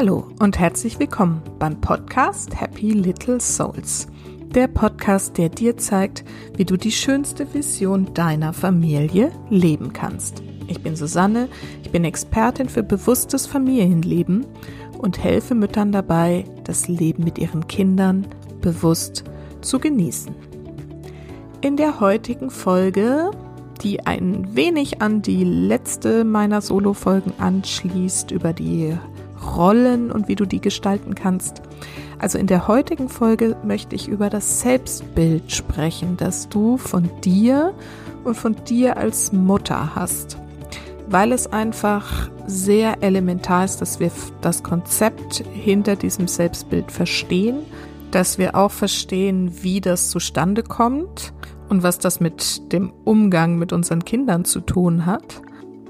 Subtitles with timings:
[0.00, 4.06] Hallo und herzlich willkommen beim Podcast Happy Little Souls.
[4.46, 6.24] Der Podcast, der dir zeigt,
[6.56, 10.42] wie du die schönste Vision deiner Familie leben kannst.
[10.68, 11.50] Ich bin Susanne,
[11.82, 14.46] ich bin Expertin für bewusstes Familienleben
[14.96, 18.26] und helfe Müttern dabei, das Leben mit ihren Kindern
[18.62, 19.24] bewusst
[19.60, 20.34] zu genießen.
[21.60, 23.32] In der heutigen Folge,
[23.82, 28.96] die ein wenig an die letzte meiner Solo-Folgen anschließt über die
[29.42, 31.62] Rollen und wie du die gestalten kannst.
[32.18, 37.72] Also in der heutigen Folge möchte ich über das Selbstbild sprechen, das du von dir
[38.24, 40.36] und von dir als Mutter hast.
[41.08, 44.10] Weil es einfach sehr elementar ist, dass wir
[44.42, 47.60] das Konzept hinter diesem Selbstbild verstehen,
[48.10, 51.32] dass wir auch verstehen, wie das zustande kommt
[51.68, 55.40] und was das mit dem Umgang mit unseren Kindern zu tun hat.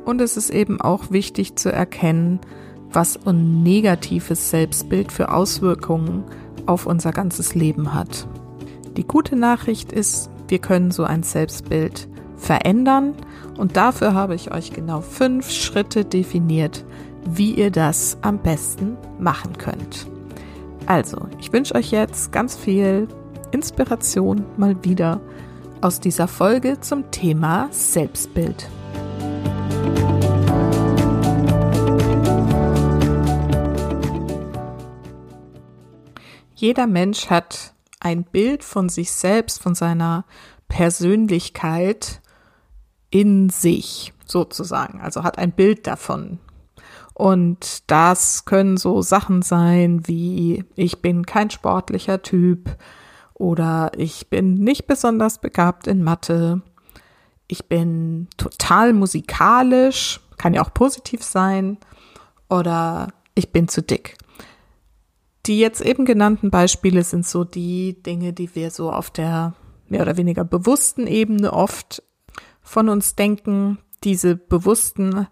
[0.05, 2.41] Und es ist eben auch wichtig zu erkennen,
[2.93, 6.25] was ein negatives Selbstbild für Auswirkungen
[6.67, 8.27] auf unser ganzes Leben hat.
[8.97, 13.15] Die gute Nachricht ist, wir können so ein Selbstbild verändern
[13.57, 16.85] und dafür habe ich euch genau fünf Schritte definiert,
[17.25, 20.07] wie ihr das am besten machen könnt.
[20.87, 23.07] Also, ich wünsche euch jetzt ganz viel
[23.53, 25.21] Inspiration mal wieder
[25.81, 28.69] aus dieser Folge zum Thema Selbstbild.
[36.61, 40.27] Jeder Mensch hat ein Bild von sich selbst, von seiner
[40.69, 42.21] Persönlichkeit
[43.09, 46.39] in sich sozusagen, also hat ein Bild davon.
[47.15, 52.77] Und das können so Sachen sein wie ich bin kein sportlicher Typ
[53.33, 56.61] oder ich bin nicht besonders begabt in Mathe,
[57.49, 61.79] ich bin total musikalisch, kann ja auch positiv sein
[62.51, 64.19] oder ich bin zu dick.
[65.47, 69.55] Die jetzt eben genannten Beispiele sind so die Dinge, die wir so auf der
[69.89, 72.03] mehr oder weniger bewussten Ebene oft
[72.63, 73.79] von uns denken.
[74.05, 75.27] Diese bewussten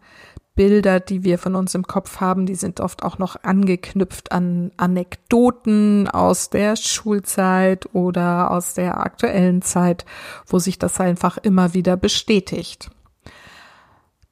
[0.54, 4.72] Bilder, die wir von uns im Kopf haben, die sind oft auch noch angeknüpft an
[4.76, 10.04] Anekdoten aus der Schulzeit oder aus der aktuellen Zeit,
[10.46, 12.90] wo sich das einfach immer wieder bestätigt.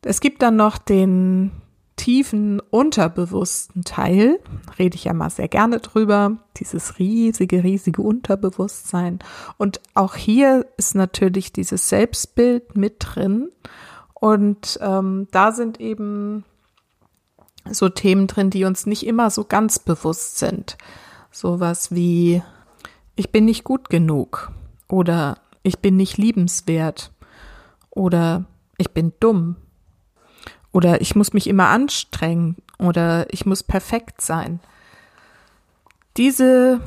[0.03, 1.53] Es gibt dann noch den
[1.97, 4.39] tiefen unterbewussten Teil,
[4.79, 9.19] rede ich ja mal sehr gerne drüber, dieses riesige, riesige Unterbewusstsein.
[9.57, 13.51] Und auch hier ist natürlich dieses Selbstbild mit drin.
[14.15, 16.45] Und ähm, da sind eben
[17.71, 20.77] so Themen drin, die uns nicht immer so ganz bewusst sind.
[21.31, 22.43] Sowas wie,
[23.17, 24.53] ich bin nicht gut genug
[24.89, 27.13] oder ich bin nicht liebenswert
[27.91, 28.45] oder
[28.79, 29.57] ich bin dumm
[30.77, 34.61] oder ich muss mich immer anstrengen oder ich muss perfekt sein.
[36.19, 36.83] Diese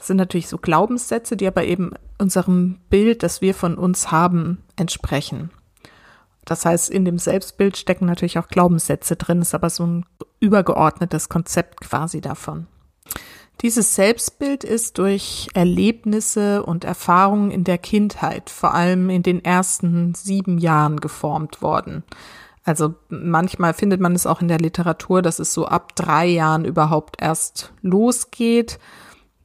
[0.00, 5.50] sind natürlich so Glaubenssätze, die aber eben unserem Bild, das wir von uns haben, entsprechen.
[6.44, 10.06] Das heißt, in dem Selbstbild stecken natürlich auch Glaubenssätze drin, ist aber so ein
[10.38, 12.68] übergeordnetes Konzept quasi davon.
[13.62, 20.14] Dieses Selbstbild ist durch Erlebnisse und Erfahrungen in der Kindheit, vor allem in den ersten
[20.14, 22.04] sieben Jahren geformt worden.
[22.68, 26.66] Also manchmal findet man es auch in der Literatur, dass es so ab drei Jahren
[26.66, 28.78] überhaupt erst losgeht,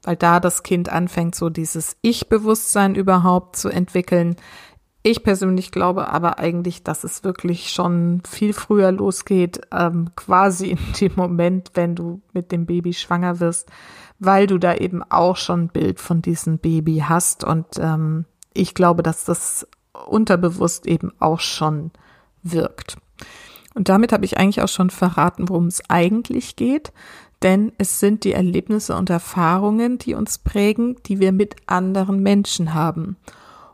[0.04, 4.36] weil da das Kind anfängt, so dieses Ich-Bewusstsein überhaupt zu entwickeln.
[5.04, 10.80] Ich persönlich glaube aber eigentlich, dass es wirklich schon viel früher losgeht, ähm, quasi in
[11.00, 13.70] dem Moment, wenn du mit dem Baby schwanger wirst,
[14.20, 17.46] weil du da eben auch schon ein Bild von diesem Baby hast.
[17.46, 19.66] Und ähm, ich glaube, dass das
[20.08, 21.92] unterbewusst eben auch schon
[22.42, 22.98] wirkt.
[23.74, 26.92] Und damit habe ich eigentlich auch schon verraten, worum es eigentlich geht,
[27.42, 32.74] denn es sind die Erlebnisse und Erfahrungen, die uns prägen, die wir mit anderen Menschen
[32.74, 33.18] haben.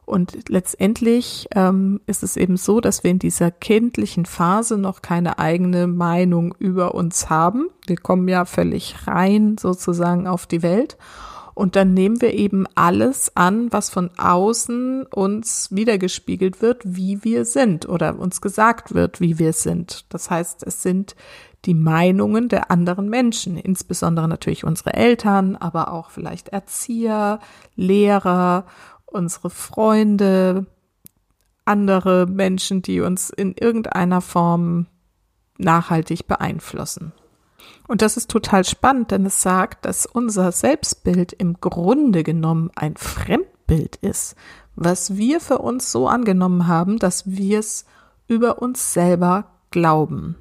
[0.06, 5.38] Und letztendlich ähm, ist es eben so, dass wir in dieser kindlichen Phase noch keine
[5.38, 7.70] eigene Meinung über uns haben.
[7.86, 10.98] Wir kommen ja völlig rein sozusagen auf die Welt
[11.60, 17.44] und dann nehmen wir eben alles an, was von außen uns wiedergespiegelt wird, wie wir
[17.44, 20.06] sind oder uns gesagt wird, wie wir sind.
[20.08, 21.18] Das heißt, es sind
[21.66, 27.42] die Meinungen der anderen Menschen, insbesondere natürlich unsere Eltern, aber auch vielleicht Erzieher,
[27.76, 28.66] Lehrer,
[29.06, 30.66] unsere Freunde,
[31.66, 34.86] andere Menschen, die uns in irgendeiner Form
[35.58, 37.12] nachhaltig beeinflussen.
[37.88, 42.96] Und das ist total spannend, denn es sagt, dass unser Selbstbild im Grunde genommen ein
[42.96, 44.36] Fremdbild ist,
[44.76, 47.86] was wir für uns so angenommen haben, dass wir es
[48.28, 50.36] über uns selber glauben.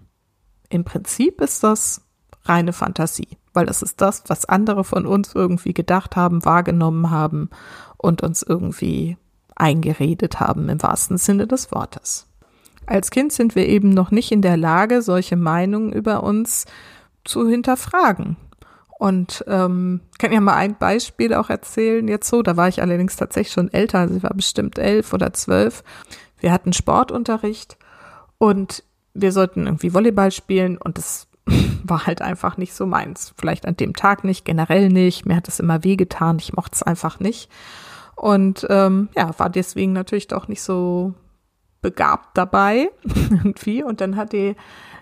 [0.68, 2.02] Im Prinzip ist das
[2.44, 7.50] reine Fantasie, weil das ist das, was andere von uns irgendwie gedacht haben, wahrgenommen haben
[7.96, 9.16] und uns irgendwie
[9.56, 12.26] eingeredet haben im wahrsten Sinne des Wortes.
[12.86, 16.64] Als Kind sind wir eben noch nicht in der Lage, solche Meinungen über uns
[17.28, 18.36] zu hinterfragen.
[18.98, 22.08] Und ähm, kann ja mal ein Beispiel auch erzählen.
[22.08, 25.32] Jetzt so, da war ich allerdings tatsächlich schon älter, also ich war bestimmt elf oder
[25.32, 25.84] zwölf.
[26.40, 27.76] Wir hatten Sportunterricht
[28.38, 28.82] und
[29.14, 31.28] wir sollten irgendwie Volleyball spielen und das
[31.84, 33.34] war halt einfach nicht so meins.
[33.36, 35.26] Vielleicht an dem Tag nicht, generell nicht.
[35.26, 36.38] Mir hat es immer wehgetan.
[36.38, 37.48] Ich mochte es einfach nicht.
[38.16, 41.14] Und ähm, ja, war deswegen natürlich doch nicht so
[41.80, 42.90] begabt dabei
[43.30, 43.84] irgendwie.
[43.84, 44.56] Und dann hat die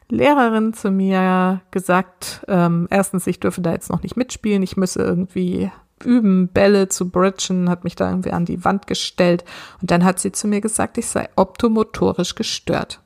[0.09, 5.03] Lehrerin zu mir gesagt, ähm, erstens, ich dürfe da jetzt noch nicht mitspielen, ich müsse
[5.03, 5.71] irgendwie
[6.05, 9.45] üben, Bälle zu bridgen, hat mich da irgendwie an die Wand gestellt.
[9.81, 13.01] Und dann hat sie zu mir gesagt, ich sei optomotorisch gestört.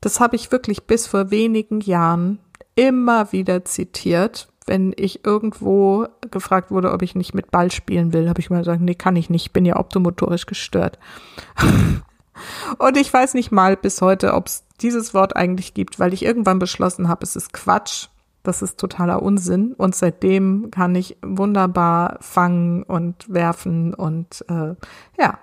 [0.00, 2.38] Das habe ich wirklich bis vor wenigen Jahren
[2.74, 4.48] immer wieder zitiert.
[4.66, 8.58] Wenn ich irgendwo gefragt wurde, ob ich nicht mit Ball spielen will, habe ich mal
[8.58, 10.98] gesagt, nee, kann ich nicht, bin ja optomotorisch gestört.
[12.78, 16.24] Und ich weiß nicht mal bis heute, ob es dieses Wort eigentlich gibt, weil ich
[16.24, 18.08] irgendwann beschlossen habe, es ist Quatsch.
[18.42, 19.72] Das ist totaler Unsinn.
[19.72, 24.74] Und seitdem kann ich wunderbar fangen und werfen und äh,
[25.18, 25.38] ja.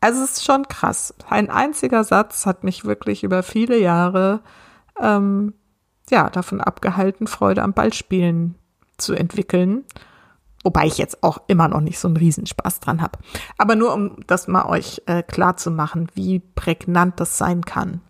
[0.00, 1.12] Also es ist schon krass.
[1.28, 4.40] Ein einziger Satz hat mich wirklich über viele Jahre
[5.00, 5.54] ähm,
[6.08, 8.54] ja davon abgehalten, Freude am Ballspielen
[8.96, 9.84] zu entwickeln.
[10.64, 13.18] Wobei ich jetzt auch immer noch nicht so einen Riesenspaß dran habe.
[13.58, 18.00] Aber nur um das mal euch äh, klar zu machen, wie prägnant das sein kann.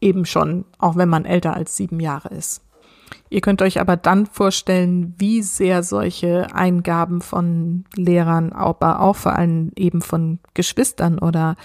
[0.00, 2.62] Eben schon, auch wenn man älter als sieben Jahre ist.
[3.28, 9.34] Ihr könnt euch aber dann vorstellen, wie sehr solche Eingaben von Lehrern, aber auch vor
[9.34, 11.56] allem eben von Geschwistern oder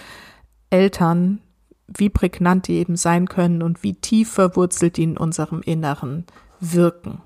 [0.69, 1.41] Eltern,
[1.88, 6.25] wie prägnant die eben sein können und wie tief verwurzelt die in unserem Inneren
[6.59, 7.21] wirken.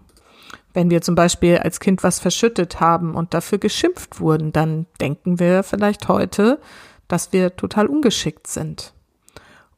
[0.74, 5.40] Wenn wir zum Beispiel als Kind was verschüttet haben und dafür geschimpft wurden, dann denken
[5.40, 6.60] wir vielleicht heute,
[7.08, 8.94] dass wir total ungeschickt sind.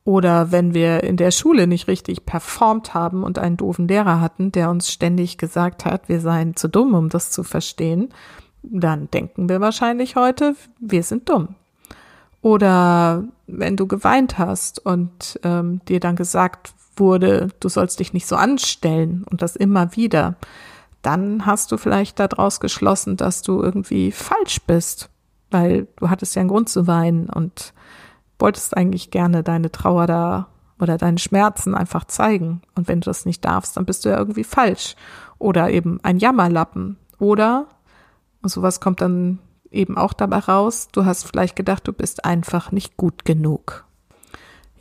[0.03, 4.51] Oder wenn wir in der Schule nicht richtig performt haben und einen doofen Lehrer hatten,
[4.51, 8.09] der uns ständig gesagt hat, wir seien zu dumm, um das zu verstehen,
[8.63, 11.55] dann denken wir wahrscheinlich heute, wir sind dumm.
[12.41, 18.25] Oder wenn du geweint hast und ähm, dir dann gesagt wurde, du sollst dich nicht
[18.25, 20.35] so anstellen und das immer wieder,
[21.01, 25.09] dann hast du vielleicht daraus geschlossen, dass du irgendwie falsch bist,
[25.49, 27.73] weil du hattest ja einen Grund zu weinen und
[28.39, 30.47] wolltest eigentlich gerne deine Trauer da
[30.79, 32.61] oder deine Schmerzen einfach zeigen.
[32.75, 34.95] Und wenn du das nicht darfst, dann bist du ja irgendwie falsch.
[35.37, 36.97] Oder eben ein Jammerlappen.
[37.19, 37.67] Oder,
[38.41, 39.39] und sowas kommt dann
[39.69, 43.85] eben auch dabei raus, du hast vielleicht gedacht, du bist einfach nicht gut genug.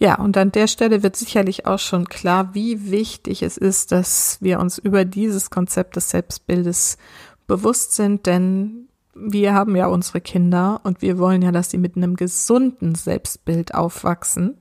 [0.03, 4.39] Ja, und an der Stelle wird sicherlich auch schon klar, wie wichtig es ist, dass
[4.41, 6.97] wir uns über dieses Konzept des Selbstbildes
[7.47, 11.97] bewusst sind, denn wir haben ja unsere Kinder und wir wollen ja, dass sie mit
[11.97, 14.57] einem gesunden Selbstbild aufwachsen.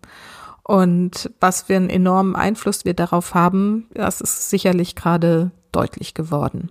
[0.64, 6.70] Und was für einen enormen Einfluss wir darauf haben, das ist sicherlich gerade deutlich geworden.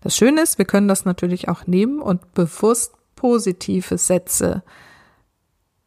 [0.00, 4.64] Das Schöne ist, wir können das natürlich auch nehmen und bewusst positive Sätze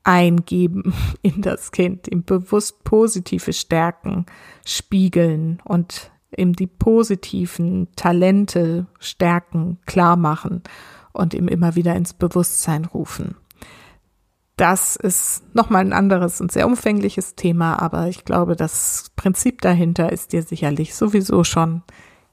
[0.04, 4.26] eingeben in das Kind, ihm bewusst positive Stärken
[4.66, 10.64] spiegeln und ihm die positiven Talente, Stärken klar machen
[11.12, 13.36] und ihm immer wieder ins Bewusstsein rufen.
[14.56, 20.12] Das ist nochmal ein anderes und sehr umfängliches Thema, aber ich glaube, das Prinzip dahinter
[20.12, 21.82] ist dir sicherlich sowieso schon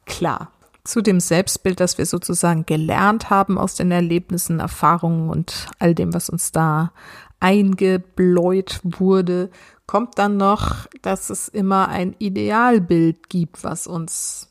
[0.05, 0.53] klar.
[0.85, 6.13] Zu dem Selbstbild, das wir sozusagen gelernt haben aus den Erlebnissen, Erfahrungen und all dem,
[6.13, 6.93] was uns da
[7.41, 9.51] eingebläut wurde,
[9.87, 14.51] kommt dann noch, dass es immer ein Idealbild gibt, was uns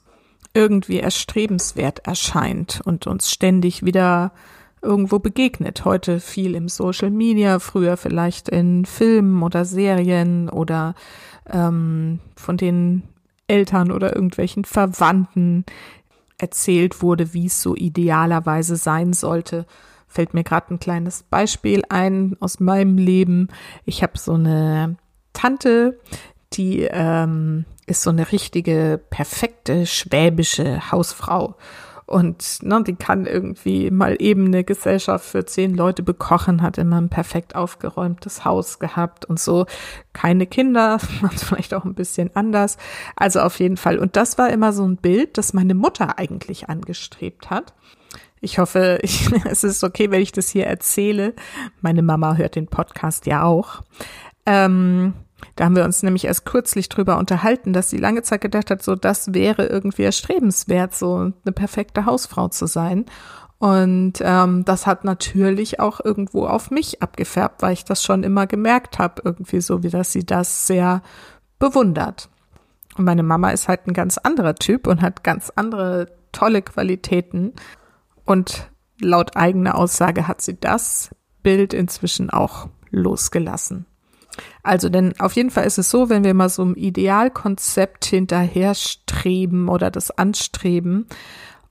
[0.53, 4.33] irgendwie erstrebenswert erscheint und uns ständig wieder
[4.81, 5.85] irgendwo begegnet.
[5.85, 10.95] Heute viel im Social Media, früher vielleicht in Filmen oder Serien oder
[11.49, 13.03] ähm, von den
[13.47, 15.65] Eltern oder irgendwelchen Verwandten
[16.37, 19.65] erzählt wurde, wie es so idealerweise sein sollte.
[20.09, 23.47] Fällt mir gerade ein kleines Beispiel ein aus meinem Leben.
[23.85, 24.97] Ich habe so eine
[25.33, 25.99] Tante,
[26.53, 31.55] die ähm, ist so eine richtige, perfekte schwäbische Hausfrau.
[32.09, 36.99] Und ne, die kann irgendwie mal eben eine Gesellschaft für zehn Leute bekochen, hat immer
[36.99, 39.67] ein perfekt aufgeräumtes Haus gehabt und so.
[40.11, 42.77] Keine Kinder, macht vielleicht auch ein bisschen anders.
[43.15, 43.99] Also auf jeden Fall.
[43.99, 47.75] Und das war immer so ein Bild, das meine Mutter eigentlich angestrebt hat.
[48.41, 51.33] Ich hoffe, ich, es ist okay, wenn ich das hier erzähle.
[51.81, 53.81] Meine Mama hört den Podcast ja auch.
[54.45, 55.13] Ähm,
[55.55, 58.81] Da haben wir uns nämlich erst kürzlich drüber unterhalten, dass sie lange Zeit gedacht hat,
[58.81, 63.05] so das wäre irgendwie erstrebenswert, so eine perfekte Hausfrau zu sein.
[63.57, 68.47] Und ähm, das hat natürlich auch irgendwo auf mich abgefärbt, weil ich das schon immer
[68.47, 71.01] gemerkt habe, irgendwie so, wie dass sie das sehr
[71.57, 72.29] bewundert.
[72.97, 77.53] Und meine Mama ist halt ein ganz anderer Typ und hat ganz andere tolle Qualitäten.
[78.29, 78.69] Und
[79.01, 81.09] laut eigener Aussage hat sie das
[81.41, 83.87] Bild inzwischen auch losgelassen.
[84.61, 89.67] Also, denn auf jeden Fall ist es so, wenn wir mal so ein Idealkonzept hinterherstreben
[89.67, 91.07] oder das anstreben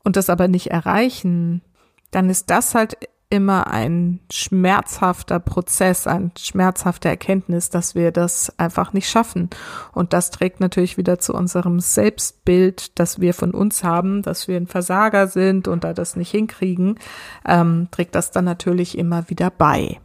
[0.03, 1.63] und das aber nicht erreichen,
[2.11, 2.97] dann ist das halt
[3.31, 9.51] immer ein schmerzhafter Prozess, ein schmerzhafte Erkenntnis, dass wir das einfach nicht schaffen.
[9.93, 14.57] Und das trägt natürlich wieder zu unserem Selbstbild, das wir von uns haben, dass wir
[14.57, 16.99] ein Versager sind und da das nicht hinkriegen,
[17.47, 20.01] ähm, trägt das dann natürlich immer wieder bei.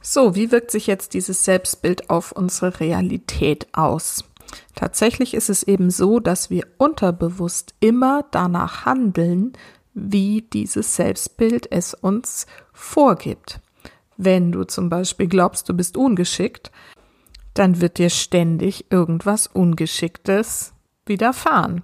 [0.00, 4.24] So, wie wirkt sich jetzt dieses Selbstbild auf unsere Realität aus?
[4.74, 9.52] Tatsächlich ist es eben so, dass wir unterbewusst immer danach handeln,
[9.94, 13.60] wie dieses Selbstbild es uns vorgibt.
[14.16, 16.70] Wenn du zum Beispiel glaubst, du bist ungeschickt,
[17.54, 20.72] dann wird dir ständig irgendwas Ungeschicktes
[21.06, 21.82] widerfahren.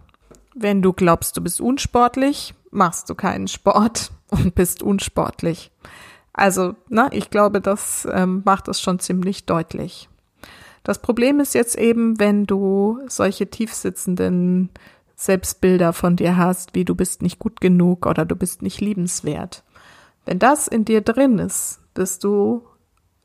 [0.54, 5.70] Wenn du glaubst, du bist unsportlich, machst du keinen Sport und bist unsportlich.
[6.32, 10.08] Also, na, ich glaube, das ähm, macht es schon ziemlich deutlich.
[10.82, 14.70] Das Problem ist jetzt eben, wenn du solche tiefsitzenden
[15.20, 19.64] Selbstbilder von dir hast, wie du bist nicht gut genug oder du bist nicht liebenswert.
[20.24, 22.62] Wenn das in dir drin ist, wirst du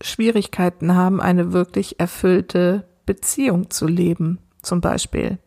[0.02, 5.40] Schwierigkeiten haben, eine wirklich erfüllte Beziehung zu leben, zum Beispiel.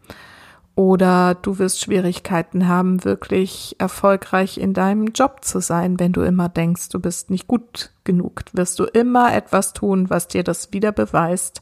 [0.74, 6.48] Oder du wirst Schwierigkeiten haben, wirklich erfolgreich in deinem Job zu sein, wenn du immer
[6.48, 8.44] denkst, du bist nicht gut genug.
[8.54, 11.60] Wirst du immer etwas tun, was dir das wieder beweist.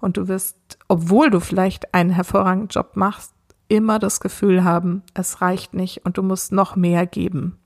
[0.00, 3.32] Und du wirst, obwohl du vielleicht einen hervorragenden Job machst,
[3.70, 7.56] immer das Gefühl haben, es reicht nicht und du musst noch mehr geben.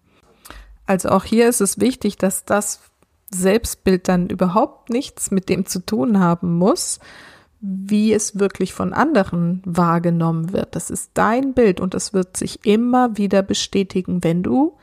[0.87, 2.81] Also auch hier ist es wichtig, dass das
[3.31, 7.01] Selbstbild dann überhaupt nichts mit dem zu tun haben muss,
[7.61, 10.77] wie es wirklich von anderen wahrgenommen wird.
[10.77, 14.77] Das ist dein Bild und es wird sich immer wieder bestätigen, wenn du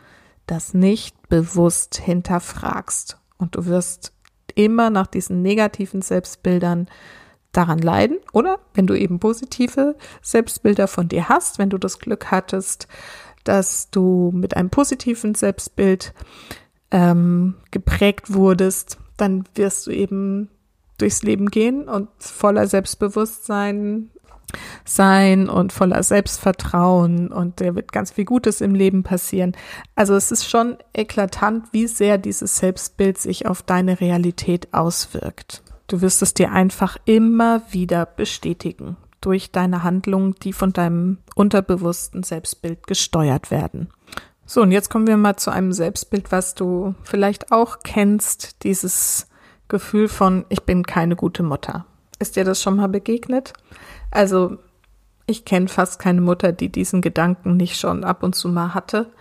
[0.48, 3.20] das nicht bewusst hinterfragst.
[3.38, 4.12] Und du wirst
[4.56, 6.88] immer nach diesen negativen Selbstbildern
[7.52, 12.32] daran leiden oder wenn du eben positive Selbstbilder von dir hast, wenn du das Glück
[12.32, 12.88] hattest,
[13.44, 16.14] dass du mit einem positiven Selbstbild
[16.92, 20.50] ähm, geprägt wurdest, dann wirst du eben
[20.98, 24.12] durchs Leben gehen und voller Selbstbewusstsein
[24.84, 29.56] sein und voller Selbstvertrauen und der wird ganz viel Gutes im Leben passieren.
[29.96, 35.64] Also es ist schon eklatant, wie sehr dieses Selbstbild sich auf deine Realität auswirkt.
[35.92, 42.24] Du wirst es dir einfach immer wieder bestätigen durch deine Handlungen, die von deinem unterbewussten
[42.24, 43.90] Selbstbild gesteuert werden.
[44.46, 49.28] So, und jetzt kommen wir mal zu einem Selbstbild, was du vielleicht auch kennst, dieses
[49.68, 51.86] Gefühl von, ich bin keine gute Mutter.
[52.20, 53.52] Ist dir das schon mal begegnet?
[54.12, 54.60] Also,
[55.28, 59.12] ich kenne fast keine Mutter, die diesen Gedanken nicht schon ab und zu mal hatte.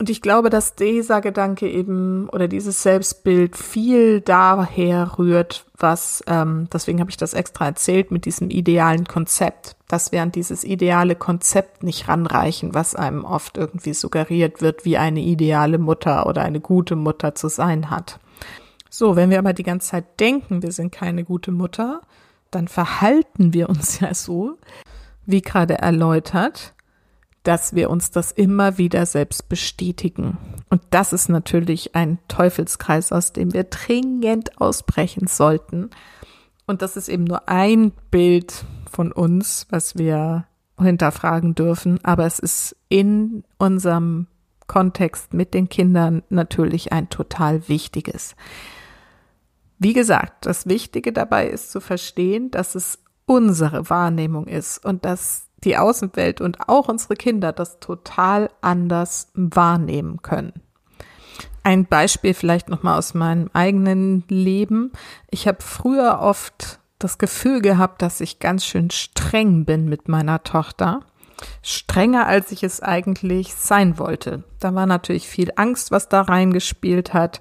[0.00, 6.68] Und ich glaube, dass dieser Gedanke eben oder dieses Selbstbild viel daher rührt, was, ähm,
[6.72, 11.16] deswegen habe ich das extra erzählt, mit diesem idealen Konzept, dass wir an dieses ideale
[11.16, 16.60] Konzept nicht ranreichen, was einem oft irgendwie suggeriert wird, wie eine ideale Mutter oder eine
[16.60, 18.20] gute Mutter zu sein hat.
[18.90, 22.02] So, wenn wir aber die ganze Zeit denken, wir sind keine gute Mutter,
[22.52, 24.58] dann verhalten wir uns ja so,
[25.26, 26.72] wie gerade erläutert,
[27.48, 30.36] dass wir uns das immer wieder selbst bestätigen.
[30.68, 35.88] Und das ist natürlich ein Teufelskreis, aus dem wir dringend ausbrechen sollten.
[36.66, 40.46] Und das ist eben nur ein Bild von uns, was wir
[40.78, 42.04] hinterfragen dürfen.
[42.04, 44.26] Aber es ist in unserem
[44.66, 48.36] Kontext mit den Kindern natürlich ein total wichtiges.
[49.78, 55.47] Wie gesagt, das Wichtige dabei ist zu verstehen, dass es unsere Wahrnehmung ist und dass
[55.64, 60.52] die Außenwelt und auch unsere Kinder das total anders wahrnehmen können.
[61.62, 64.92] Ein Beispiel vielleicht noch mal aus meinem eigenen Leben.
[65.30, 70.42] Ich habe früher oft das Gefühl gehabt, dass ich ganz schön streng bin mit meiner
[70.42, 71.00] Tochter
[71.62, 74.44] strenger, als ich es eigentlich sein wollte.
[74.60, 77.40] Da war natürlich viel Angst, was da reingespielt hat.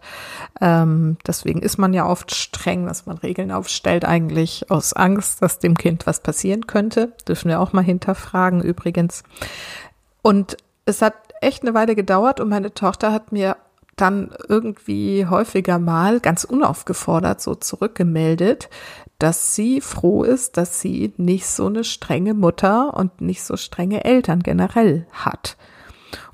[0.61, 5.59] Ähm, deswegen ist man ja oft streng, dass man Regeln aufstellt, eigentlich aus Angst, dass
[5.59, 7.13] dem Kind was passieren könnte.
[7.27, 9.23] Dürfen wir auch mal hinterfragen übrigens.
[10.21, 13.57] Und es hat echt eine Weile gedauert und meine Tochter hat mir
[13.97, 18.69] dann irgendwie häufiger mal ganz unaufgefordert so zurückgemeldet,
[19.19, 24.05] dass sie froh ist, dass sie nicht so eine strenge Mutter und nicht so strenge
[24.05, 25.57] Eltern generell hat.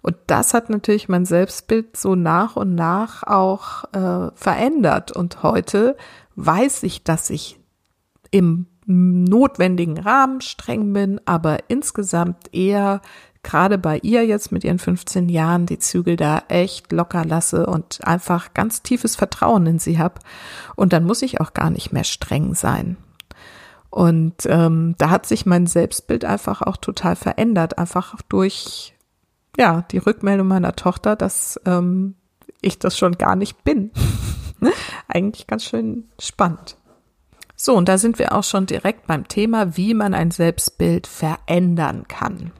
[0.01, 5.13] Und das hat natürlich mein Selbstbild so nach und nach auch äh, verändert.
[5.13, 5.95] Und heute
[6.35, 7.59] weiß ich, dass ich
[8.31, 13.01] im notwendigen Rahmen streng bin, aber insgesamt eher
[13.43, 18.05] gerade bei ihr jetzt mit ihren 15 Jahren die Zügel da echt locker lasse und
[18.05, 20.21] einfach ganz tiefes Vertrauen in sie habe.
[20.75, 22.97] Und dann muss ich auch gar nicht mehr streng sein.
[23.89, 28.95] Und ähm, da hat sich mein Selbstbild einfach auch total verändert, einfach durch
[29.55, 32.15] ja die Rückmeldung meiner Tochter, dass ähm,
[32.61, 33.91] ich das schon gar nicht bin.
[35.07, 36.77] Eigentlich ganz schön spannend.
[37.55, 42.07] So, und da sind wir auch schon direkt beim Thema, wie man ein Selbstbild verändern
[42.07, 42.51] kann.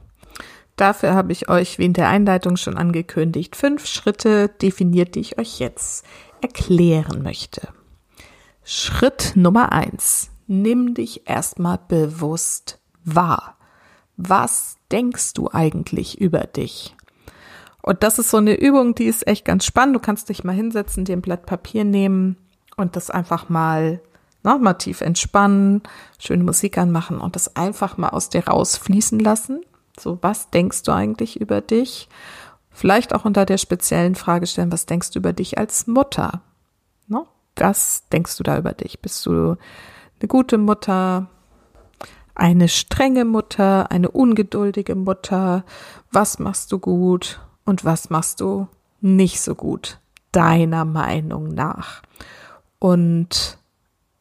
[0.76, 5.38] Dafür habe ich euch, wie in der Einleitung schon angekündigt, fünf Schritte definiert, die ich
[5.38, 6.04] euch jetzt
[6.40, 7.68] erklären möchte.
[8.64, 10.30] Schritt Nummer eins.
[10.46, 13.56] Nimm dich erstmal bewusst wahr.
[14.16, 16.94] Was denkst du eigentlich über dich?
[17.82, 19.96] Und das ist so eine Übung, die ist echt ganz spannend.
[19.96, 22.36] Du kannst dich mal hinsetzen, dir ein Blatt Papier nehmen
[22.76, 24.00] und das einfach mal
[24.42, 25.82] nochmal tief entspannen,
[26.18, 29.62] schöne Musik anmachen und das einfach mal aus dir rausfließen lassen.
[29.98, 32.08] So, was denkst du eigentlich über dich?
[32.70, 36.42] Vielleicht auch unter der speziellen Frage stellen, was denkst du über dich als Mutter?
[37.06, 37.24] Ne?
[37.56, 39.00] Was denkst du da über dich?
[39.00, 39.56] Bist du
[40.20, 41.28] eine gute Mutter?
[42.34, 43.92] Eine strenge Mutter?
[43.92, 45.64] Eine ungeduldige Mutter?
[46.10, 47.40] Was machst du gut?
[47.64, 48.66] Und was machst du
[49.00, 50.00] nicht so gut?
[50.32, 52.02] Deiner Meinung nach.
[52.80, 53.58] Und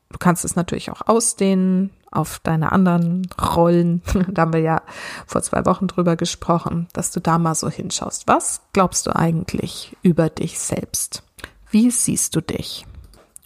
[0.09, 4.01] du kannst es natürlich auch ausdehnen auf deine anderen Rollen.
[4.29, 4.81] da haben wir ja
[5.25, 8.27] vor zwei Wochen drüber gesprochen, dass du da mal so hinschaust.
[8.27, 11.23] Was glaubst du eigentlich über dich selbst?
[11.69, 12.85] Wie siehst du dich?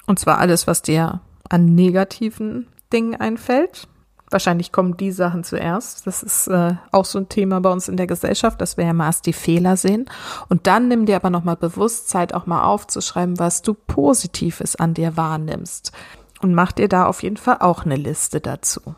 [0.05, 3.87] Und zwar alles, was dir an negativen Dingen einfällt.
[4.29, 6.05] Wahrscheinlich kommen die Sachen zuerst.
[6.05, 8.91] Das ist äh, auch so ein Thema bei uns in der Gesellschaft, dass wir ja
[8.91, 10.09] mal erst die Fehler sehen.
[10.49, 14.93] Und dann nimm dir aber nochmal bewusst Zeit, auch mal aufzuschreiben, was du Positives an
[14.93, 15.93] dir wahrnimmst
[16.41, 18.95] und mach dir da auf jeden Fall auch eine Liste dazu.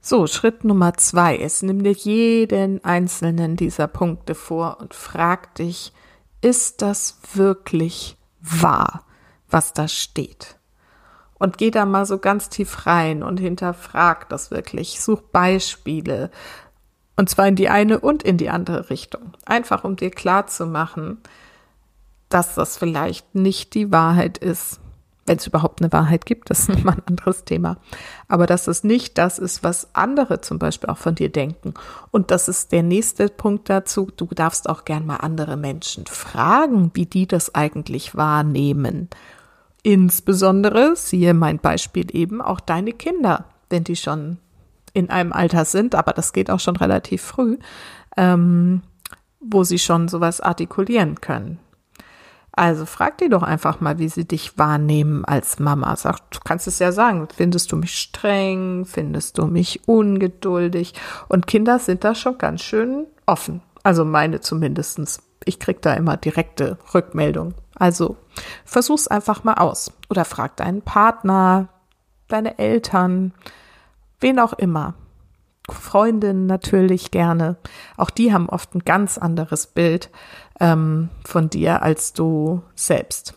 [0.00, 5.92] So, Schritt Nummer zwei ist, nimm dir jeden einzelnen dieser Punkte vor und frag dich,
[6.40, 9.04] ist das wirklich wahr,
[9.50, 10.56] was da steht?
[11.38, 15.00] Und geh da mal so ganz tief rein und hinterfrag das wirklich.
[15.00, 16.30] Such Beispiele.
[17.16, 19.34] Und zwar in die eine und in die andere Richtung.
[19.44, 21.18] Einfach um dir klar zu machen,
[22.28, 24.80] dass das vielleicht nicht die Wahrheit ist,
[25.28, 27.76] wenn es überhaupt eine Wahrheit gibt, das ist nochmal ein anderes Thema.
[28.26, 31.74] Aber dass es nicht das ist, was andere zum Beispiel auch von dir denken.
[32.10, 34.10] Und das ist der nächste Punkt dazu.
[34.16, 39.08] Du darfst auch gern mal andere Menschen fragen, wie die das eigentlich wahrnehmen.
[39.82, 44.38] Insbesondere, siehe mein Beispiel eben, auch deine Kinder, wenn die schon
[44.92, 47.58] in einem Alter sind, aber das geht auch schon relativ früh,
[48.16, 48.82] ähm,
[49.40, 51.58] wo sie schon sowas artikulieren können.
[52.58, 55.94] Also frag die doch einfach mal, wie sie dich wahrnehmen als Mama.
[55.94, 57.28] Sag, du kannst es ja sagen.
[57.32, 58.84] Findest du mich streng?
[58.84, 60.94] Findest du mich ungeduldig?
[61.28, 63.62] Und Kinder sind da schon ganz schön offen.
[63.84, 65.22] Also meine zumindestens.
[65.44, 67.54] Ich krieg da immer direkte Rückmeldung.
[67.76, 68.16] Also
[68.64, 69.92] versuch's einfach mal aus.
[70.10, 71.68] Oder frag deinen Partner,
[72.26, 73.34] deine Eltern,
[74.18, 74.94] wen auch immer.
[75.70, 77.56] Freundinnen natürlich gerne.
[77.96, 80.10] Auch die haben oft ein ganz anderes Bild
[80.60, 83.34] ähm, von dir als du selbst.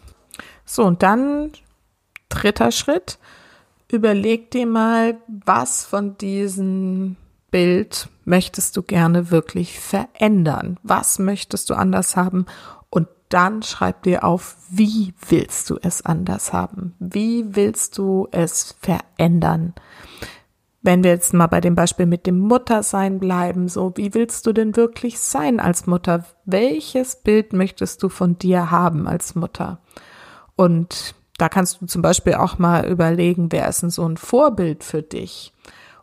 [0.66, 1.52] So, und dann
[2.30, 3.20] dritter Schritt.
[3.88, 7.18] Überleg dir mal, was von diesem
[7.52, 10.80] Bild möchtest du gerne wirklich verändern?
[10.82, 12.46] Was möchtest du anders haben?
[12.90, 16.96] Und dann schreib dir auf, wie willst du es anders haben?
[17.00, 19.74] Wie willst du es verändern?
[20.84, 24.54] Wenn wir jetzt mal bei dem Beispiel mit dem Muttersein bleiben, so wie willst du
[24.54, 26.26] denn wirklich sein als Mutter?
[26.46, 29.80] Welches Bild möchtest du von dir haben als Mutter?
[30.56, 34.84] Und da kannst du zum Beispiel auch mal überlegen, wer ist denn so ein Vorbild
[34.84, 35.54] für dich?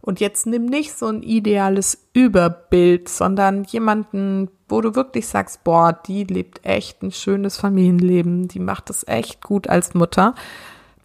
[0.01, 5.93] Und jetzt nimm nicht so ein ideales Überbild, sondern jemanden, wo du wirklich sagst, boah,
[5.93, 10.35] die lebt echt ein schönes Familienleben, die macht es echt gut als Mutter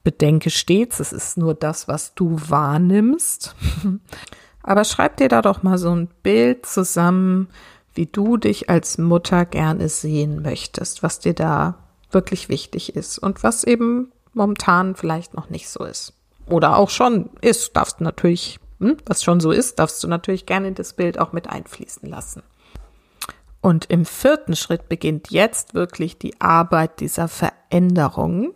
[0.04, 3.56] bedenke stets, es ist nur das, was du wahrnimmst.
[4.63, 7.50] Aber schreib dir da doch mal so ein Bild zusammen,
[7.94, 11.76] wie du dich als Mutter gerne sehen möchtest, was dir da
[12.12, 16.13] wirklich wichtig ist und was eben momentan vielleicht noch nicht so ist.
[16.48, 20.46] Oder auch schon ist, darfst du natürlich, hm, was schon so ist, darfst du natürlich
[20.46, 22.44] gerne in das Bild auch mit einfließen lassen.
[23.62, 28.54] Und im vierten Schritt beginnt jetzt wirklich die Arbeit dieser Veränderung.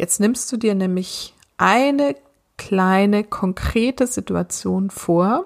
[0.00, 2.16] Jetzt nimmst du dir nämlich eine
[2.56, 5.44] kleine konkrete Situation vor,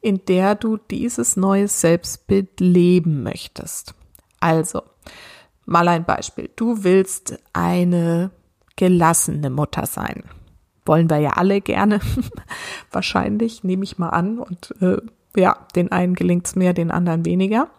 [0.00, 3.94] in der du dieses neue Selbstbild leben möchtest.
[4.40, 4.82] Also,
[5.64, 6.50] mal ein Beispiel.
[6.56, 8.32] Du willst eine
[8.74, 10.24] gelassene Mutter sein.
[10.84, 12.00] Wollen wir ja alle gerne.
[12.90, 14.40] Wahrscheinlich, nehme ich mal an.
[14.40, 14.96] Und äh,
[15.36, 17.70] ja, den einen gelingt es mehr, den anderen weniger.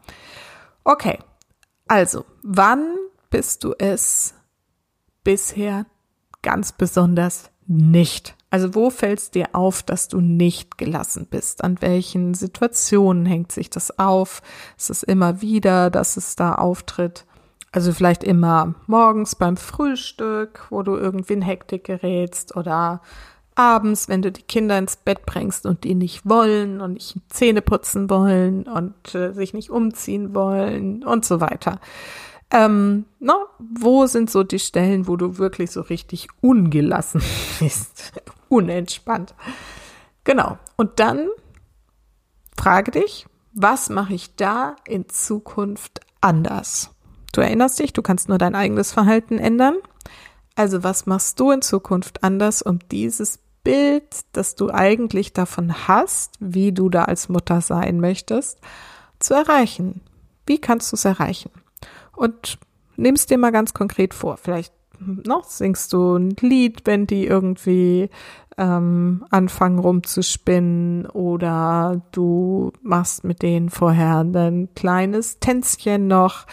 [0.85, 1.19] Okay,
[1.89, 2.95] also, wann
[3.29, 4.33] bist du es
[5.25, 5.85] bisher
[6.45, 8.35] ganz besonders nicht?
[8.51, 11.63] Also wo fällt es dir auf, dass du nicht gelassen bist?
[11.63, 14.41] An welchen Situationen hängt sich das auf?
[14.77, 17.25] Ist es immer wieder, dass es da auftritt?
[17.71, 23.01] Also vielleicht immer morgens beim Frühstück, wo du irgendwie in Hektik gerätst oder
[23.55, 27.61] abends, wenn du die Kinder ins Bett bringst und die nicht wollen und nicht Zähne
[27.61, 31.79] putzen wollen und äh, sich nicht umziehen wollen und so weiter.
[32.55, 37.21] Ähm, na, wo sind so die Stellen, wo du wirklich so richtig ungelassen
[37.59, 38.13] bist,
[38.47, 39.35] unentspannt?
[40.23, 40.57] Genau.
[40.77, 41.27] Und dann
[42.57, 46.91] frage dich, was mache ich da in Zukunft anders?
[47.33, 49.75] Du erinnerst dich, du kannst nur dein eigenes Verhalten ändern.
[50.55, 56.35] Also was machst du in Zukunft anders, um dieses Bild, das du eigentlich davon hast,
[56.39, 58.61] wie du da als Mutter sein möchtest,
[59.19, 60.01] zu erreichen.
[60.45, 61.51] Wie kannst du es erreichen?
[62.15, 62.57] Und
[62.95, 64.37] nimmst dir mal ganz konkret vor.
[64.37, 68.09] Vielleicht noch singst du ein Lied, wenn die irgendwie
[68.57, 76.45] ähm, anfangen rumzuspinnen oder du machst mit denen vorher ein kleines Tänzchen noch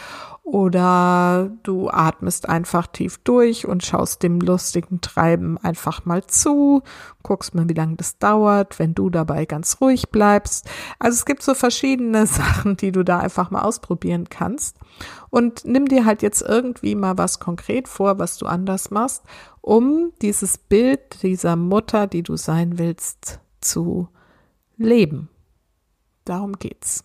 [0.42, 6.82] oder du atmest einfach tief durch und schaust dem lustigen Treiben einfach mal zu,
[7.22, 10.68] guckst mal, wie lange das dauert, wenn du dabei ganz ruhig bleibst.
[10.98, 14.76] Also es gibt so verschiedene Sachen, die du da einfach mal ausprobieren kannst.
[15.30, 19.22] Und nimm dir halt jetzt irgendwie mal was konkret vor, was du anders machst,
[19.60, 24.08] um dieses Bild dieser Mutter, die du sein willst, zu
[24.76, 25.28] leben.
[26.24, 27.04] Darum geht's.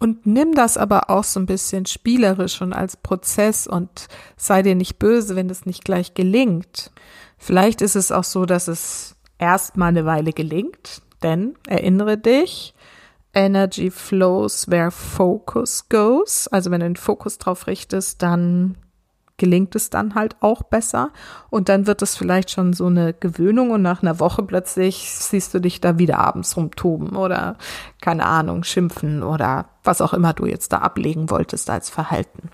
[0.00, 4.74] Und nimm das aber auch so ein bisschen spielerisch und als Prozess und sei dir
[4.74, 6.90] nicht böse, wenn es nicht gleich gelingt.
[7.36, 12.74] Vielleicht ist es auch so, dass es erst mal eine Weile gelingt, denn erinnere dich,
[13.34, 16.48] Energy flows where focus goes.
[16.48, 18.76] Also wenn du den Fokus drauf richtest, dann
[19.40, 21.10] gelingt es dann halt auch besser.
[21.48, 25.54] Und dann wird es vielleicht schon so eine Gewöhnung und nach einer Woche plötzlich siehst
[25.54, 27.56] du dich da wieder abends rumtoben oder
[28.02, 32.50] keine Ahnung, schimpfen oder was auch immer du jetzt da ablegen wolltest als Verhalten.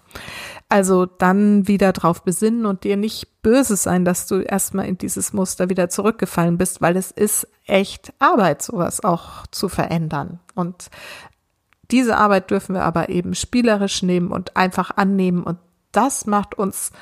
[0.68, 5.32] Also dann wieder drauf besinnen und dir nicht böse sein, dass du erstmal in dieses
[5.32, 10.38] Muster wieder zurückgefallen bist, weil es ist echt Arbeit, sowas auch zu verändern.
[10.54, 10.88] Und
[11.90, 15.58] diese Arbeit dürfen wir aber eben spielerisch nehmen und einfach annehmen und
[15.96, 16.92] das macht uns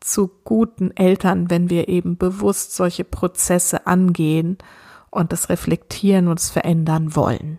[0.00, 4.58] zu guten Eltern, wenn wir eben bewusst solche Prozesse angehen
[5.10, 7.58] und das reflektieren und es verändern wollen.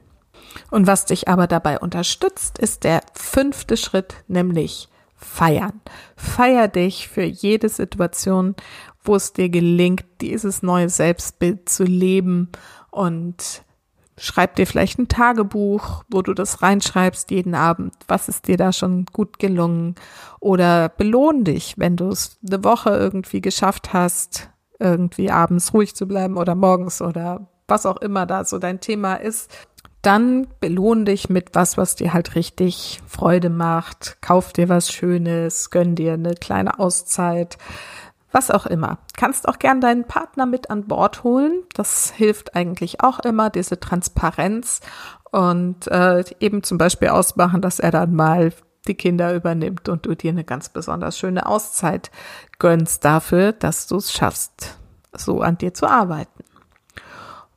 [0.72, 5.82] Und was dich aber dabei unterstützt, ist der fünfte Schritt, nämlich feiern.
[6.16, 8.56] Feier dich für jede Situation,
[9.04, 12.50] wo es dir gelingt, dieses neue Selbstbild zu leben
[12.90, 13.64] und
[14.20, 17.94] Schreib dir vielleicht ein Tagebuch, wo du das reinschreibst jeden Abend.
[18.08, 19.96] Was ist dir da schon gut gelungen?
[20.40, 26.08] Oder belohn dich, wenn du es eine Woche irgendwie geschafft hast, irgendwie abends ruhig zu
[26.08, 29.52] bleiben oder morgens oder was auch immer da so dein Thema ist.
[30.02, 34.18] Dann belohn dich mit was, was dir halt richtig Freude macht.
[34.22, 37.58] Kauf dir was Schönes, gönn dir eine kleine Auszeit
[38.32, 39.00] was auch immer.
[39.18, 41.64] Kannst auch gern deinen Partner mit an Bord holen.
[41.74, 44.82] Das hilft eigentlich auch immer, diese Transparenz
[45.32, 48.52] und äh, eben zum Beispiel ausmachen, dass er dann mal
[48.88, 52.12] die Kinder übernimmt und du dir eine ganz besonders schöne Auszeit
[52.58, 54.78] gönnst dafür, dass du es schaffst,
[55.14, 56.44] so an dir zu arbeiten.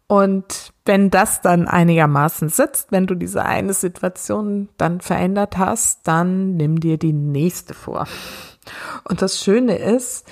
[0.08, 6.54] Und wenn das dann einigermaßen sitzt, wenn du diese eine Situation dann verändert hast, dann
[6.56, 8.06] nimm dir die nächste vor.
[9.04, 10.26] Und das Schöne ist,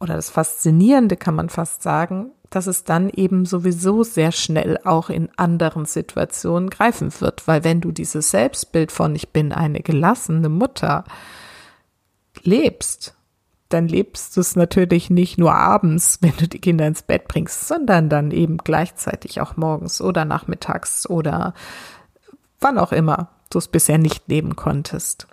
[0.00, 5.08] oder das Faszinierende kann man fast sagen, dass es dann eben sowieso sehr schnell auch
[5.08, 10.48] in anderen Situationen greifen wird, weil wenn du dieses Selbstbild von ich bin eine gelassene
[10.48, 11.04] Mutter
[12.42, 13.14] lebst,
[13.68, 17.68] dann lebst du es natürlich nicht nur abends, wenn du die Kinder ins Bett bringst,
[17.68, 21.54] sondern dann eben gleichzeitig auch morgens oder nachmittags oder
[22.58, 25.26] wann auch immer du es bisher nicht leben konntest.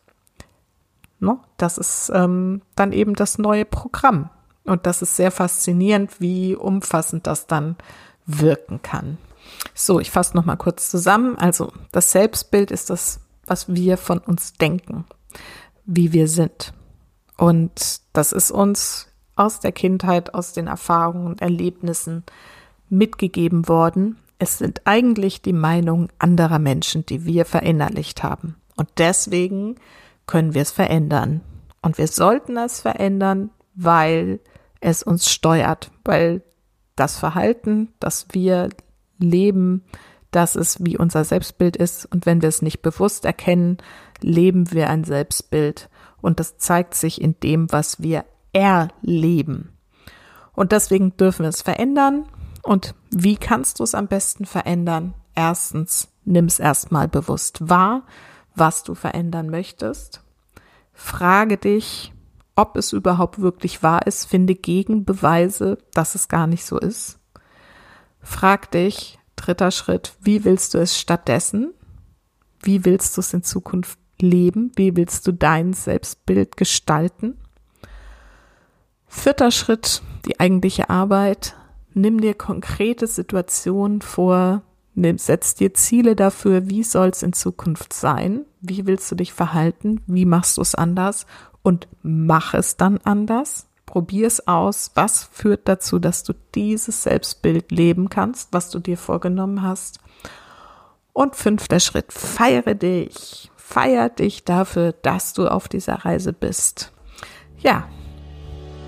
[1.19, 4.29] No, das ist ähm, dann eben das neue Programm,
[4.67, 7.75] und das ist sehr faszinierend, wie umfassend das dann
[8.25, 9.17] wirken kann.
[9.73, 11.37] So, ich fasse noch mal kurz zusammen.
[11.37, 15.05] Also, das Selbstbild ist das was wir von uns denken,
[15.85, 16.73] wie wir sind.
[17.37, 22.23] Und das ist uns aus der Kindheit, aus den Erfahrungen und Erlebnissen
[22.89, 24.17] mitgegeben worden.
[24.39, 28.55] Es sind eigentlich die Meinungen anderer Menschen, die wir verinnerlicht haben.
[28.75, 29.75] Und deswegen
[30.27, 31.41] können wir es verändern.
[31.81, 34.39] Und wir sollten es verändern, weil
[34.79, 36.43] es uns steuert, weil
[36.95, 38.69] das Verhalten, das wir
[39.19, 39.83] leben,
[40.31, 42.05] das ist, wie unser Selbstbild ist.
[42.05, 43.77] Und wenn wir es nicht bewusst erkennen,
[44.21, 45.89] leben wir ein Selbstbild.
[46.21, 49.73] Und das zeigt sich in dem, was wir erleben.
[50.53, 52.25] Und deswegen dürfen wir es verändern.
[52.63, 55.13] Und wie kannst du es am besten verändern?
[55.35, 58.03] Erstens, nimm es erstmal bewusst wahr,
[58.55, 60.23] was du verändern möchtest.
[60.93, 62.11] Frage dich,
[62.57, 64.25] ob es überhaupt wirklich wahr ist.
[64.25, 67.19] Finde Gegenbeweise, dass es gar nicht so ist.
[68.19, 71.73] Frag dich, dritter Schritt, wie willst du es stattdessen?
[72.61, 74.71] Wie willst du es in Zukunft leben?
[74.75, 77.37] Wie willst du dein Selbstbild gestalten?
[79.05, 81.55] Vierter Schritt, die eigentliche Arbeit.
[81.93, 84.63] Nimm dir konkrete Situationen vor,
[84.95, 89.31] nimm, setz dir Ziele dafür, wie soll es in Zukunft sein, wie willst du dich
[89.31, 91.27] verhalten, wie machst du es anders
[91.67, 93.67] und mach es dann anders.
[93.85, 94.91] Probier es aus.
[94.95, 99.99] Was führt dazu, dass du dieses Selbstbild leben kannst, was du dir vorgenommen hast?
[101.11, 103.51] Und fünfter Schritt, feiere dich.
[103.57, 106.93] Feier dich dafür, dass du auf dieser Reise bist.
[107.57, 107.89] Ja,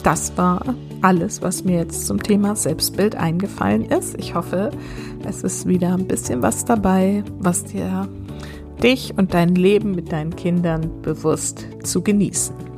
[0.03, 0.63] das war
[1.01, 4.17] alles, was mir jetzt zum Thema Selbstbild eingefallen ist.
[4.17, 4.71] Ich hoffe,
[5.25, 8.07] es ist wieder ein bisschen was dabei, was dir
[8.81, 12.68] dich und dein Leben mit deinen Kindern bewusst zu genießen.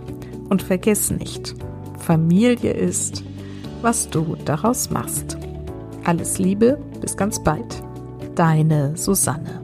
[0.51, 1.55] Und vergiss nicht,
[1.97, 3.23] Familie ist,
[3.81, 5.37] was du daraus machst.
[6.03, 7.81] Alles Liebe, bis ganz bald.
[8.35, 9.61] Deine Susanne.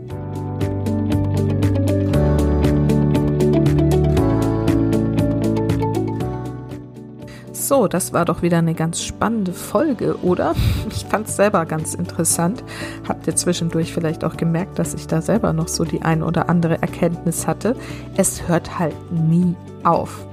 [7.51, 10.55] So, das war doch wieder eine ganz spannende Folge, oder?
[10.89, 12.63] Ich fand es selber ganz interessant.
[13.05, 16.49] Habt ihr zwischendurch vielleicht auch gemerkt, dass ich da selber noch so die ein oder
[16.49, 17.75] andere Erkenntnis hatte?
[18.15, 20.25] Es hört halt nie auf.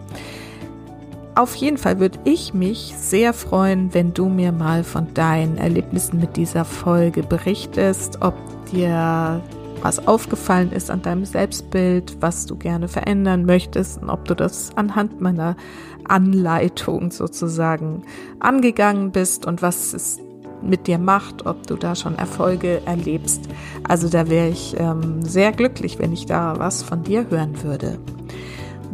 [1.37, 6.21] Auf jeden Fall würde ich mich sehr freuen, wenn du mir mal von deinen Erlebnissen
[6.21, 8.35] mit dieser Folge berichtest, ob
[8.71, 9.43] dir
[9.83, 14.77] was aufgefallen ist an deinem Selbstbild, was du gerne verändern möchtest und ob du das
[14.77, 15.57] anhand meiner
[16.05, 18.05] Anleitung sozusagen
[18.39, 20.21] angegangen bist und was es
[20.63, 23.49] mit dir macht, ob du da schon Erfolge erlebst.
[23.83, 27.99] Also da wäre ich ähm, sehr glücklich, wenn ich da was von dir hören würde.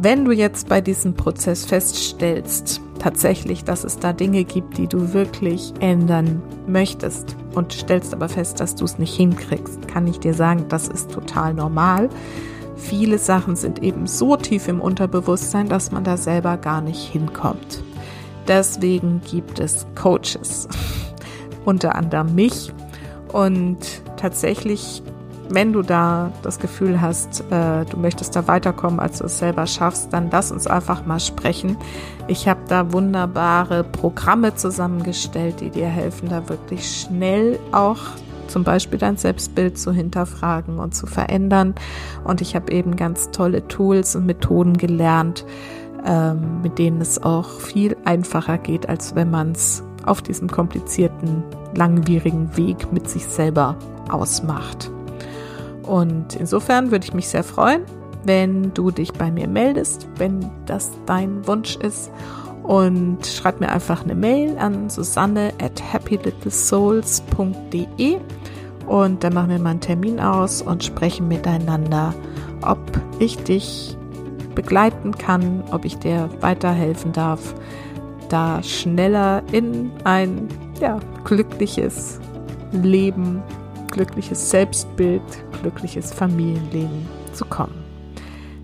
[0.03, 5.13] Wenn du jetzt bei diesem Prozess feststellst, tatsächlich, dass es da Dinge gibt, die du
[5.13, 10.33] wirklich ändern möchtest und stellst aber fest, dass du es nicht hinkriegst, kann ich dir
[10.33, 12.09] sagen, das ist total normal.
[12.77, 17.83] Viele Sachen sind eben so tief im Unterbewusstsein, dass man da selber gar nicht hinkommt.
[18.47, 20.67] Deswegen gibt es Coaches,
[21.65, 22.73] unter anderem mich.
[23.31, 23.77] Und
[24.17, 25.03] tatsächlich
[25.53, 29.67] wenn du da das Gefühl hast, äh, du möchtest da weiterkommen, als du es selber
[29.67, 31.77] schaffst, dann lass uns einfach mal sprechen.
[32.27, 37.99] Ich habe da wunderbare Programme zusammengestellt, die dir helfen, da wirklich schnell auch
[38.47, 41.73] zum Beispiel dein Selbstbild zu hinterfragen und zu verändern.
[42.23, 45.45] Und ich habe eben ganz tolle Tools und Methoden gelernt,
[46.05, 51.43] ähm, mit denen es auch viel einfacher geht, als wenn man es auf diesem komplizierten,
[51.75, 53.77] langwierigen Weg mit sich selber
[54.09, 54.91] ausmacht.
[55.91, 57.81] Und insofern würde ich mich sehr freuen,
[58.23, 62.09] wenn du dich bei mir meldest, wenn das dein Wunsch ist.
[62.63, 68.17] Und schreib mir einfach eine Mail an susanne at happylittlesouls.de
[68.87, 72.13] und dann machen wir mal einen Termin aus und sprechen miteinander,
[72.61, 72.79] ob
[73.19, 73.97] ich dich
[74.55, 77.53] begleiten kann, ob ich dir weiterhelfen darf,
[78.29, 80.47] da schneller in ein
[80.79, 82.21] ja, glückliches
[82.71, 83.43] Leben,
[83.91, 85.21] glückliches Selbstbild,
[85.61, 87.83] glückliches Familienleben zu kommen.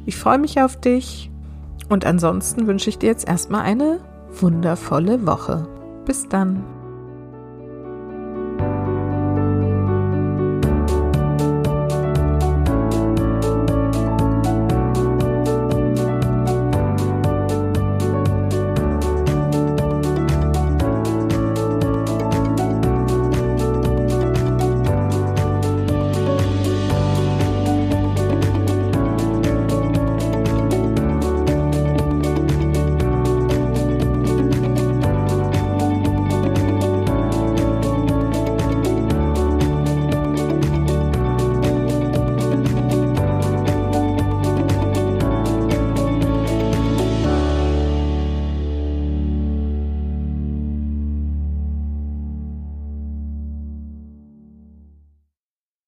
[0.05, 1.29] Ich freue mich auf dich
[1.89, 3.99] und ansonsten wünsche ich dir jetzt erstmal eine
[4.39, 5.67] wundervolle Woche.
[6.05, 6.76] Bis dann.